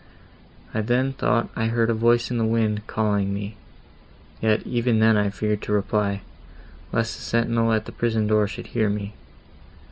I 0.73 0.81
then 0.81 1.13
thought 1.13 1.51
I 1.55 1.67
heard 1.67 1.91
a 1.91 1.93
voice 1.93 2.31
in 2.31 2.39
the 2.39 2.43
wind, 2.43 2.87
calling 2.87 3.31
me; 3.31 3.55
yet, 4.41 4.65
even 4.65 4.97
then 4.97 5.15
I 5.15 5.29
feared 5.29 5.61
to 5.61 5.73
reply, 5.73 6.21
lest 6.91 7.15
the 7.17 7.21
sentinel 7.21 7.71
at 7.71 7.85
the 7.85 7.91
prison 7.91 8.25
door 8.25 8.47
should 8.47 8.65
hear 8.73 8.89
me. 8.89 9.13